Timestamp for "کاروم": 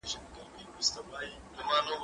1.69-1.99